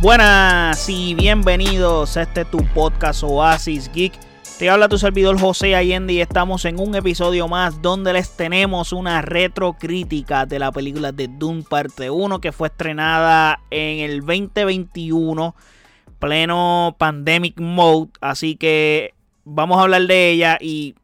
Buenas 0.00 0.88
y 0.88 1.14
bienvenidos 1.14 2.16
a 2.16 2.22
este 2.22 2.46
tu 2.46 2.64
podcast 2.72 3.22
Oasis 3.22 3.92
Geek. 3.92 4.14
Te 4.58 4.70
habla 4.70 4.88
tu 4.88 4.96
servidor 4.96 5.38
José 5.38 5.76
Allende 5.76 6.14
y 6.14 6.22
estamos 6.22 6.64
en 6.64 6.80
un 6.80 6.94
episodio 6.94 7.48
más 7.48 7.82
donde 7.82 8.14
les 8.14 8.34
tenemos 8.34 8.94
una 8.94 9.20
retro 9.20 9.74
crítica 9.74 10.46
de 10.46 10.58
la 10.58 10.72
película 10.72 11.12
de 11.12 11.28
Doom 11.28 11.64
Parte 11.64 12.08
1 12.08 12.40
que 12.40 12.50
fue 12.50 12.68
estrenada 12.68 13.60
en 13.70 13.98
el 13.98 14.20
2021, 14.20 15.54
pleno 16.18 16.96
pandemic 16.98 17.60
mode. 17.60 18.08
Así 18.22 18.56
que 18.56 19.12
vamos 19.44 19.76
a 19.76 19.82
hablar 19.82 20.06
de 20.06 20.30
ella 20.30 20.56
y 20.58 20.94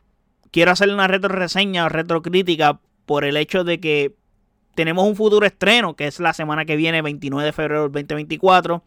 quiero 0.51 0.71
hacerle 0.71 0.95
una 0.95 1.07
retro 1.07 1.29
reseña 1.29 1.85
o 1.85 1.91
retro 1.91 2.23
crítica 2.23 2.81
por 3.05 3.27
el 3.27 3.37
hecho 3.37 3.63
de 3.63 3.79
que 3.79 4.15
tenemos 4.77 5.09
un 5.09 5.17
futuro 5.17 5.45
estreno, 5.47 5.97
que 5.97 6.07
es 6.07 6.21
la 6.21 6.33
semana 6.33 6.65
que 6.65 6.77
viene, 6.77 7.03
29 7.03 7.47
de 7.47 7.53
febrero 7.53 7.83
del 7.89 7.93
2024. 7.93 8.85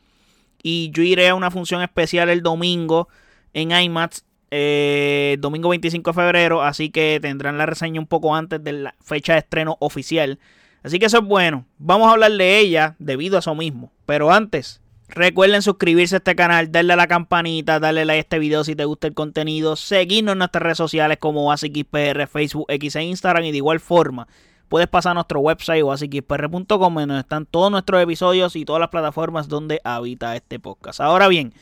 Y 0.62 0.92
yo 0.92 1.04
iré 1.04 1.28
a 1.28 1.36
una 1.36 1.52
función 1.52 1.82
especial 1.82 2.30
el 2.30 2.42
domingo 2.42 3.10
en 3.54 3.72
IMAX, 3.72 4.24
eh, 4.52 5.38
domingo 5.40 5.70
25 5.70 6.12
de 6.12 6.14
febrero. 6.14 6.62
Así 6.62 6.92
que 6.92 7.20
tendrán 7.22 7.58
la 7.58 7.66
reseña 7.66 8.00
un 8.00 8.08
poco 8.08 8.36
antes 8.36 8.64
de 8.64 8.74
la 8.74 8.96
fecha 9.02 9.34
de 9.34 9.40
estreno 9.40 9.78
oficial. 9.80 10.40
Así 10.84 11.00
que 11.00 11.08
eso 11.08 11.18
es 11.18 11.26
bueno. 11.26 11.66
Vamos 11.78 12.08
a 12.08 12.12
hablar 12.12 12.32
de 12.32 12.60
ella 12.60 12.96
debido 13.00 13.36
a 13.36 13.40
eso 13.40 13.56
mismo. 13.56 13.92
Pero 14.06 14.32
antes, 14.32 14.82
recuerden 15.08 15.62
suscribirse 15.62 16.16
a 16.16 16.20
este 16.20 16.36
canal, 16.36 16.72
darle 16.72 16.94
a 16.94 16.98
la 16.98 17.08
campanita, 17.08 17.80
darle 17.80 18.06
like 18.06 18.20
a 18.20 18.22
este 18.22 18.40
video 18.40 18.64
si 18.64 18.76
te 18.76 18.86
gusta 18.86 19.08
el 19.08 19.14
contenido, 19.14 19.76
seguirnos 19.76 20.34
en 20.34 20.40
nuestras 20.40 20.62
redes 20.62 20.78
sociales 20.78 21.18
como 21.20 21.52
ASICXPR, 21.52 22.28
Facebook, 22.28 22.66
X 22.70 22.96
e 22.96 23.04
Instagram 23.04 23.46
y 23.46 23.52
de 23.52 23.58
igual 23.58 23.80
forma 23.80 24.28
puedes 24.70 24.88
pasar 24.88 25.12
a 25.12 25.14
nuestro 25.16 25.40
website 25.42 25.84
oasisxpr.com 25.84 26.96
donde 26.96 27.20
están 27.20 27.46
todos 27.46 27.72
nuestros 27.72 28.02
episodios 28.02 28.56
y 28.56 28.64
todas 28.64 28.80
las 28.80 28.90
plataformas 28.90 29.50
donde 29.50 29.82
habita 29.84 30.36
este 30.36 30.60
podcast. 30.60 31.02
Ahora 31.02 31.28
bien, 31.28 31.54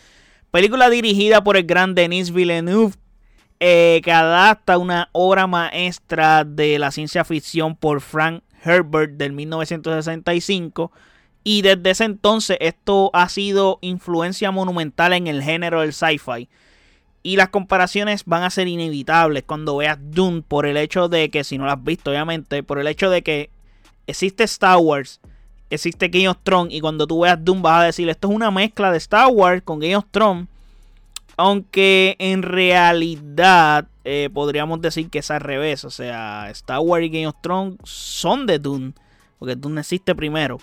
película 0.51 0.89
dirigida 0.89 1.43
por 1.43 1.57
el 1.57 1.63
gran 1.63 1.95
Denis 1.95 2.31
Villeneuve 2.31 2.93
eh, 3.59 4.01
que 4.03 4.11
adapta 4.11 4.77
una 4.77 5.09
obra 5.13 5.47
maestra 5.47 6.43
de 6.43 6.77
la 6.77 6.91
ciencia 6.91 7.23
ficción 7.23 7.75
por 7.75 8.01
Frank 8.01 8.43
Herbert 8.63 9.13
del 9.13 9.33
1965 9.33 10.91
y 11.43 11.61
desde 11.61 11.89
ese 11.89 12.03
entonces 12.03 12.57
esto 12.59 13.09
ha 13.13 13.29
sido 13.29 13.79
influencia 13.81 14.51
monumental 14.51 15.13
en 15.13 15.27
el 15.27 15.41
género 15.41 15.81
del 15.81 15.93
sci-fi. 15.93 16.49
Y 17.27 17.35
las 17.35 17.49
comparaciones 17.49 18.23
van 18.23 18.43
a 18.43 18.49
ser 18.49 18.69
inevitables 18.69 19.43
cuando 19.43 19.75
veas 19.75 19.97
Dune 19.99 20.43
por 20.47 20.65
el 20.65 20.77
hecho 20.77 21.09
de 21.09 21.29
que, 21.29 21.43
si 21.43 21.57
no 21.57 21.65
lo 21.65 21.71
has 21.71 21.83
visto 21.83 22.09
obviamente, 22.09 22.63
por 22.63 22.79
el 22.79 22.87
hecho 22.87 23.09
de 23.09 23.21
que 23.21 23.49
existe 24.07 24.45
Star 24.45 24.77
Wars, 24.77 25.19
existe 25.69 26.07
Game 26.07 26.29
of 26.29 26.37
Thrones 26.43 26.73
y 26.73 26.79
cuando 26.79 27.05
tú 27.05 27.19
veas 27.19 27.43
Dune 27.43 27.59
vas 27.59 27.81
a 27.81 27.85
decir, 27.87 28.07
esto 28.07 28.29
es 28.29 28.33
una 28.33 28.49
mezcla 28.49 28.93
de 28.93 28.97
Star 28.99 29.27
Wars 29.27 29.61
con 29.61 29.79
Game 29.79 29.97
of 29.97 30.05
Thrones. 30.09 30.47
Aunque 31.35 32.15
en 32.17 32.43
realidad 32.43 33.89
eh, 34.05 34.29
podríamos 34.33 34.79
decir 34.79 35.09
que 35.09 35.19
es 35.19 35.29
al 35.29 35.41
revés. 35.41 35.83
O 35.83 35.91
sea, 35.91 36.49
Star 36.51 36.79
Wars 36.79 37.03
y 37.03 37.09
Game 37.09 37.27
of 37.27 37.35
Thrones 37.41 37.75
son 37.83 38.45
de 38.45 38.57
Dune. 38.57 38.93
Porque 39.37 39.57
Dune 39.57 39.81
existe 39.81 40.15
primero. 40.15 40.59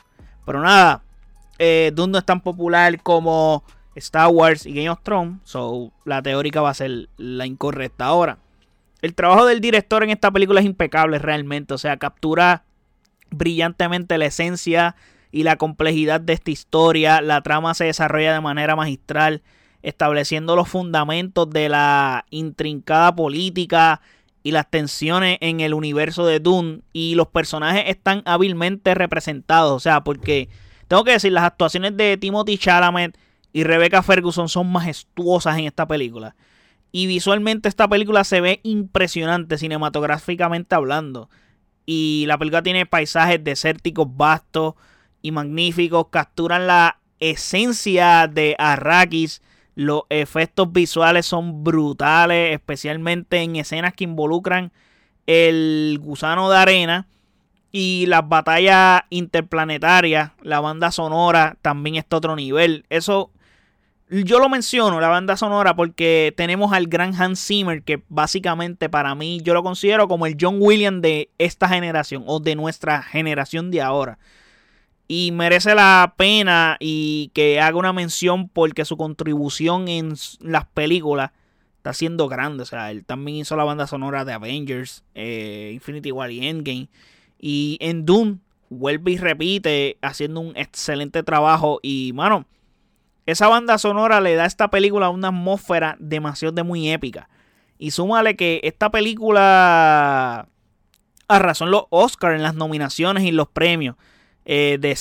Pero 0.47 0.63
nada, 0.63 1.03
eh, 1.59 1.93
Dune 1.95 2.13
no 2.13 2.19
es 2.21 2.25
tan 2.25 2.41
popular 2.41 3.03
como 3.03 3.65
Star 3.97 4.29
Wars 4.29 4.67
y 4.67 4.75
Game 4.75 4.91
of 4.91 5.01
Thrones. 5.03 5.41
So, 5.45 5.93
la 6.05 6.23
teórica 6.23 6.61
va 6.61 6.71
a 6.71 6.75
ser 6.75 7.09
la 7.17 7.47
incorrecta. 7.47 8.07
Ahora, 8.07 8.39
el 9.03 9.15
trabajo 9.15 9.47
del 9.47 9.61
director 9.61 10.03
en 10.03 10.11
esta 10.11 10.31
película 10.31 10.61
es 10.61 10.67
impecable 10.67 11.19
realmente. 11.19 11.75
O 11.75 11.79
sea, 11.79 11.97
captura 11.97 12.65
brillantemente 13.31 14.19
la 14.19 14.27
esencia 14.27 14.97
y 15.31 15.43
la 15.43 15.57
complejidad 15.57 16.21
de 16.21 16.33
esta 16.33 16.51
historia. 16.51 17.21
La 17.21 17.43
trama 17.43 17.75
se 17.75 17.85
desarrolla 17.85 18.33
de 18.33 18.41
manera 18.41 18.77
magistral, 18.77 19.43
estableciendo 19.83 20.57
los 20.57 20.69
fundamentos 20.69 21.51
de 21.51 21.69
la 21.69 22.25
intrincada 22.31 23.15
política 23.15 24.01
y 24.43 24.53
las 24.53 24.71
tensiones 24.71 25.39
en 25.41 25.61
el 25.61 25.75
universo 25.75 26.25
de 26.25 26.41
Dune. 26.41 26.81
Y 26.93 27.15
los 27.15 27.29
personajes 27.29 27.85
están 27.89 28.23
hábilmente 28.25 28.95
representados. 28.95 29.73
O 29.73 29.81
sea, 29.81 30.03
porque 30.03 30.49
tengo 30.89 31.05
que 31.05 31.13
decir, 31.13 31.33
las 31.33 31.45
actuaciones 31.45 31.97
de 31.97 32.17
Timothy 32.17 32.59
Chalamet 32.59 33.19
y 33.55 33.63
Rebecca 33.63 34.03
Ferguson 34.03 34.49
son 34.49 34.71
majestuosas 34.73 35.57
en 35.57 35.67
esta 35.67 35.87
película. 35.87 36.35
Y 36.91 37.07
visualmente 37.07 37.69
esta 37.69 37.87
película 37.87 38.25
se 38.25 38.41
ve 38.41 38.59
impresionante 38.65 39.59
cinematográficamente 39.59 40.75
hablando. 40.75 41.31
Y 41.87 42.25
la 42.27 42.37
película 42.37 42.65
tiene 42.65 42.85
paisajes 42.85 43.43
desérticos 43.45 44.09
vastos 44.17 44.75
y 45.23 45.31
magníficos. 45.31 46.09
Capturan 46.11 46.67
la 46.67 46.99
esencia 47.21 48.27
de 48.27 48.57
Arrakis. 48.59 49.41
Los 49.77 50.03
efectos 50.09 50.73
visuales 50.73 51.25
son 51.25 51.63
brutales, 51.63 52.55
especialmente 52.55 53.41
en 53.41 53.55
escenas 53.55 53.95
que 53.95 54.03
involucran 54.03 54.73
el 55.29 55.97
gusano 56.03 56.51
de 56.51 56.57
arena 56.57 57.07
y 57.71 58.07
las 58.07 58.29
batallas 58.29 59.03
interplanetarias. 59.11 60.33
La 60.43 60.59
banda 60.59 60.91
sonora 60.91 61.57
también 61.63 61.95
está 61.95 62.17
otro 62.17 62.35
nivel. 62.35 62.85
Eso 62.89 63.31
yo 64.11 64.39
lo 64.39 64.49
menciono, 64.49 65.01
la 65.01 65.09
banda 65.09 65.37
sonora, 65.37 65.75
porque 65.75 66.33
tenemos 66.37 66.73
al 66.73 66.87
gran 66.87 67.15
Hans 67.15 67.45
Zimmer, 67.45 67.83
que 67.83 68.03
básicamente 68.09 68.89
para 68.89 69.15
mí 69.15 69.41
yo 69.43 69.55
lo 69.55 69.63
considero 69.63 70.09
como 70.09 70.27
el 70.27 70.37
John 70.39 70.57
Williams 70.61 71.03
de 71.03 71.31
esta 71.39 71.69
generación 71.69 72.23
o 72.27 72.41
de 72.41 72.55
nuestra 72.55 73.03
generación 73.03 73.71
de 73.71 73.81
ahora. 73.81 74.19
Y 75.09 75.33
merece 75.33 75.75
la 75.75 76.15
pena 76.17 76.77
y 76.81 77.31
que 77.35 77.61
haga 77.61 77.77
una 77.77 77.93
mención 77.93 78.49
porque 78.49 78.85
su 78.85 78.97
contribución 78.97 79.89
en 79.89 80.15
las 80.41 80.67
películas 80.67 81.31
está 81.79 81.93
siendo 81.93 82.29
grande. 82.29 82.63
O 82.63 82.67
sea, 82.67 82.91
él 82.91 83.05
también 83.05 83.39
hizo 83.39 83.57
la 83.57 83.65
banda 83.65 83.87
sonora 83.87 84.25
de 84.25 84.33
Avengers, 84.33 85.05
eh, 85.15 85.73
Infinity 85.75 86.11
War 86.11 86.31
y 86.31 86.47
Endgame. 86.47 86.89
Y 87.39 87.77
en 87.81 88.07
Doom 88.07 88.39
vuelve 88.71 89.13
y 89.13 89.17
repite 89.19 89.99
haciendo 90.01 90.41
un 90.41 90.57
excelente 90.57 91.23
trabajo. 91.23 91.81
Y, 91.83 92.13
mano, 92.15 92.47
esa 93.27 93.49
banda 93.49 93.79
sonora 93.79 94.21
le 94.21 94.35
da 94.35 94.45
a 94.45 94.47
esta 94.47 94.69
película 94.69 95.09
una 95.09 95.29
atmósfera 95.29 95.97
demasiado 95.99 96.53
de 96.53 96.63
muy 96.63 96.91
épica. 96.91 97.29
Y 97.79 97.91
súmale 97.91 98.37
que 98.37 98.61
esta 98.65 98.91
película 98.91 100.49
arrasó 101.29 101.65
en 101.65 101.71
los 101.71 101.85
Oscars, 101.91 102.37
en 102.37 102.43
las 102.43 102.55
nominaciones 102.55 103.25
y 103.25 103.33
los 103.33 103.49
premios. 103.49 103.97
Eh, 104.45 104.79
de 104.81 104.99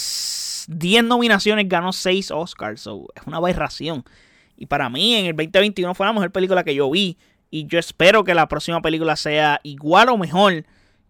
10 0.67 1.03
nominaciones 1.03 1.67
ganó 1.67 1.91
6 1.91 2.31
Oscars. 2.31 2.81
es 2.81 3.27
una 3.27 3.37
aberración. 3.37 4.03
Y 4.55 4.65
para 4.67 4.89
mí 4.89 5.15
en 5.15 5.25
el 5.25 5.35
2021 5.35 5.93
fue 5.93 6.05
la 6.05 6.13
mejor 6.13 6.31
película 6.31 6.63
que 6.63 6.75
yo 6.75 6.89
vi. 6.89 7.17
Y 7.51 7.67
yo 7.67 7.77
espero 7.77 8.23
que 8.23 8.33
la 8.33 8.47
próxima 8.47 8.81
película 8.81 9.15
sea 9.15 9.59
igual 9.63 10.09
o 10.09 10.17
mejor 10.17 10.65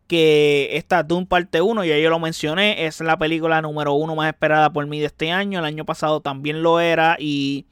que 0.07 0.69
esta 0.73 1.03
Doom 1.03 1.25
parte 1.25 1.61
1, 1.61 1.85
ya 1.85 1.97
yo 1.97 2.09
lo 2.09 2.19
mencioné, 2.19 2.85
es 2.85 2.99
la 3.01 3.17
película 3.17 3.61
número 3.61 3.93
uno 3.93 4.15
más 4.15 4.29
esperada 4.29 4.71
por 4.71 4.85
mí 4.87 4.99
de 4.99 5.07
este 5.07 5.31
año. 5.31 5.59
El 5.59 5.65
año 5.65 5.85
pasado 5.85 6.21
también 6.21 6.61
lo 6.63 6.79
era 6.79 7.17
y 7.19 7.65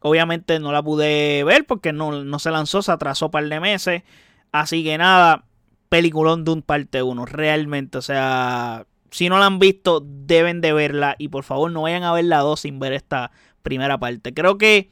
obviamente 0.00 0.58
no 0.58 0.72
la 0.72 0.82
pude 0.82 1.44
ver 1.44 1.66
porque 1.66 1.92
no, 1.92 2.24
no 2.24 2.38
se 2.38 2.50
lanzó, 2.50 2.82
se 2.82 2.92
atrasó 2.92 3.26
un 3.26 3.30
par 3.30 3.48
de 3.48 3.60
meses. 3.60 4.02
Así 4.50 4.84
que 4.84 4.98
nada, 4.98 5.44
peliculón 5.88 6.44
Doom 6.44 6.62
parte 6.62 7.02
1, 7.02 7.26
realmente, 7.26 7.98
o 7.98 8.02
sea, 8.02 8.86
si 9.10 9.28
no 9.28 9.38
la 9.38 9.46
han 9.46 9.58
visto, 9.58 10.02
deben 10.04 10.60
de 10.60 10.72
verla 10.72 11.16
y 11.18 11.28
por 11.28 11.44
favor 11.44 11.70
no 11.70 11.82
vayan 11.82 12.02
a 12.02 12.12
ver 12.12 12.24
la 12.24 12.38
2 12.38 12.60
sin 12.60 12.78
ver 12.78 12.92
esta 12.92 13.30
primera 13.62 13.98
parte. 13.98 14.34
Creo 14.34 14.58
que 14.58 14.90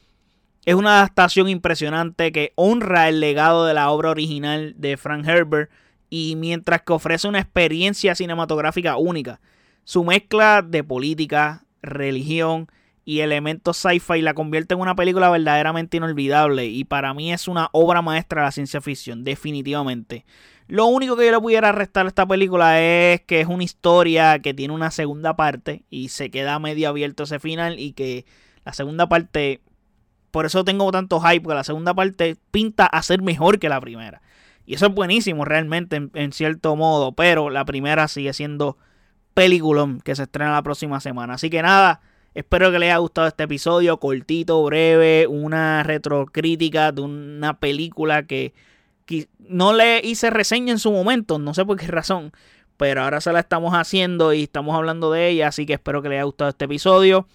es 0.64 0.74
una 0.74 0.98
adaptación 0.98 1.48
impresionante 1.48 2.32
que 2.32 2.52
honra 2.54 3.08
el 3.08 3.20
legado 3.20 3.64
de 3.66 3.74
la 3.74 3.90
obra 3.90 4.10
original 4.10 4.74
de 4.76 4.96
Frank 4.96 5.26
Herbert 5.26 5.70
y 6.10 6.34
mientras 6.36 6.82
que 6.82 6.92
ofrece 6.92 7.28
una 7.28 7.38
experiencia 7.38 8.14
cinematográfica 8.14 8.96
única. 8.96 9.40
Su 9.84 10.04
mezcla 10.04 10.62
de 10.62 10.84
política, 10.84 11.64
religión 11.80 12.68
y 13.04 13.20
elementos 13.20 13.78
sci-fi 13.78 14.20
la 14.20 14.34
convierte 14.34 14.74
en 14.74 14.80
una 14.80 14.94
película 14.94 15.30
verdaderamente 15.30 15.96
inolvidable 15.96 16.66
y 16.66 16.84
para 16.84 17.14
mí 17.14 17.32
es 17.32 17.48
una 17.48 17.70
obra 17.72 18.02
maestra 18.02 18.42
de 18.42 18.46
la 18.46 18.52
ciencia 18.52 18.80
ficción, 18.80 19.24
definitivamente. 19.24 20.26
Lo 20.66 20.86
único 20.86 21.16
que 21.16 21.26
yo 21.26 21.32
le 21.32 21.40
pudiera 21.40 21.72
restar 21.72 22.04
a 22.06 22.08
esta 22.08 22.26
película 22.26 22.80
es 22.80 23.22
que 23.22 23.40
es 23.40 23.48
una 23.48 23.64
historia 23.64 24.38
que 24.38 24.54
tiene 24.54 24.74
una 24.74 24.90
segunda 24.90 25.34
parte 25.34 25.82
y 25.90 26.10
se 26.10 26.30
queda 26.30 26.58
medio 26.60 26.88
abierto 26.88 27.24
ese 27.24 27.40
final 27.40 27.80
y 27.80 27.92
que 27.92 28.24
la 28.64 28.72
segunda 28.72 29.08
parte, 29.08 29.60
por 30.30 30.46
eso 30.46 30.64
tengo 30.64 30.92
tanto 30.92 31.20
hype, 31.20 31.40
porque 31.40 31.56
la 31.56 31.64
segunda 31.64 31.94
parte 31.94 32.36
pinta 32.52 32.86
a 32.86 33.02
ser 33.02 33.22
mejor 33.22 33.58
que 33.58 33.68
la 33.68 33.80
primera. 33.80 34.22
Y 34.70 34.74
eso 34.74 34.86
es 34.86 34.94
buenísimo 34.94 35.44
realmente 35.44 36.00
en, 36.14 36.32
cierto 36.32 36.76
modo. 36.76 37.10
Pero 37.10 37.50
la 37.50 37.64
primera 37.64 38.06
sigue 38.06 38.32
siendo 38.32 38.78
peliculón 39.34 40.00
que 40.00 40.14
se 40.14 40.22
estrena 40.22 40.52
la 40.52 40.62
próxima 40.62 41.00
semana. 41.00 41.34
Así 41.34 41.50
que 41.50 41.60
nada, 41.60 42.02
espero 42.34 42.70
que 42.70 42.78
les 42.78 42.90
haya 42.90 42.98
gustado 42.98 43.26
este 43.26 43.42
episodio. 43.42 43.98
Cortito, 43.98 44.62
breve, 44.62 45.26
una 45.26 45.82
retrocrítica 45.82 46.92
de 46.92 47.00
una 47.02 47.58
película 47.58 48.28
que, 48.28 48.54
que 49.06 49.26
no 49.40 49.72
le 49.72 50.02
hice 50.04 50.30
reseña 50.30 50.70
en 50.70 50.78
su 50.78 50.92
momento. 50.92 51.40
No 51.40 51.52
sé 51.52 51.64
por 51.64 51.76
qué 51.76 51.88
razón. 51.88 52.30
Pero 52.76 53.02
ahora 53.02 53.20
se 53.20 53.32
la 53.32 53.40
estamos 53.40 53.74
haciendo 53.74 54.32
y 54.32 54.44
estamos 54.44 54.76
hablando 54.76 55.10
de 55.10 55.30
ella. 55.30 55.48
Así 55.48 55.66
que 55.66 55.72
espero 55.72 56.00
que 56.00 56.10
les 56.10 56.18
haya 56.18 56.24
gustado 56.26 56.50
este 56.50 56.66
episodio. 56.66 57.26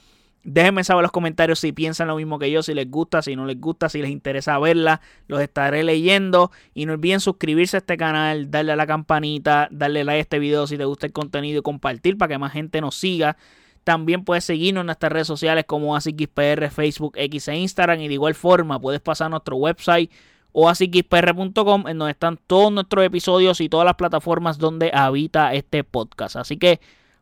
Déjenme 0.47 0.83
saber 0.83 1.00
en 1.00 1.03
los 1.03 1.12
comentarios 1.12 1.57
si 1.57 1.71
piensan 1.71 2.07
lo 2.07 2.15
mismo 2.18 2.38
que 2.38 2.51
yo, 2.51 2.62
si 2.62 2.75
les 2.75 2.89
gusta, 2.89 3.24
si 3.24 3.36
no 3.36 3.47
les 3.47 3.59
gusta, 3.59 3.89
si 3.89 4.00
les 4.00 4.12
interesa 4.12 4.59
verla. 4.59 5.01
Los 5.27 5.42
estaré 5.42 5.83
leyendo. 5.83 6.51
Y 6.75 6.86
no 6.86 6.94
olviden 6.94 7.19
suscribirse 7.19 7.77
a 7.77 7.80
este 7.80 7.97
canal, 7.97 8.51
darle 8.51 8.74
a 8.74 8.75
la 8.75 8.86
campanita, 8.86 9.68
darle 9.71 10.03
like 10.03 10.18
a 10.18 10.21
este 10.21 10.38
video 10.38 10.68
si 10.68 10.77
te 10.77 10.86
gusta 10.86 11.07
el 11.07 11.13
contenido 11.13 11.59
y 11.59 11.62
compartir 11.63 12.15
para 12.19 12.36
que 12.36 12.38
más 12.38 12.53
gente 12.53 12.80
nos 12.80 12.94
siga. 12.94 13.38
También 13.83 14.24
puedes 14.24 14.44
seguirnos 14.45 14.83
en 14.83 14.86
nuestras 14.86 15.12
redes 15.12 15.25
sociales 15.25 15.65
como 15.65 15.95
ASICXPR, 15.95 16.69
Facebook, 16.69 17.13
X 17.18 17.47
e 17.47 17.56
Instagram. 17.57 18.00
Y 18.01 18.07
de 18.07 18.13
igual 18.13 18.36
forma 18.36 18.80
puedes 18.80 19.01
pasar 19.01 19.25
a 19.25 19.30
nuestro 19.30 19.56
website 19.56 20.12
oasixpr.com 20.51 21.88
en 21.88 21.97
donde 21.97 22.12
están 22.12 22.39
todos 22.45 22.71
nuestros 22.71 23.03
episodios 23.03 23.59
y 23.62 23.68
todas 23.68 23.86
las 23.86 23.95
plataformas 23.95 24.59
donde 24.59 24.92
habita 24.94 25.56
este 25.56 25.83
podcast. 25.83 26.36
Así 26.36 26.57
que 26.57 26.80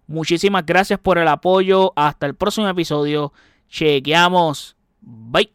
Muchísimas 0.08 0.66
gracias 0.66 1.00
por 1.00 1.18
el 1.18 1.28
apoyo. 1.28 1.94
Hasta 1.96 2.26
el 2.26 2.36
próximo 2.36 2.68
episodio. 2.68 3.34
Chequeamos. 3.70 4.76
Bye. 5.02 5.52